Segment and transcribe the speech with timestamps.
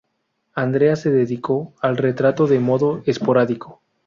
[0.55, 3.81] Andrea se dedicó al retrato de modo esporádico.